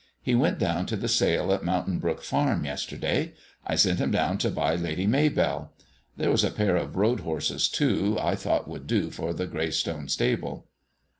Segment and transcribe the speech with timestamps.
[0.19, 3.35] He went down to the sale at Mountain Brook Farm yesterday.
[3.67, 5.69] I sent him down to buy Lady Maybell.
[6.17, 10.07] There was a pair of road horses, too, I thought would do for the Graystone
[10.09, 10.65] stable."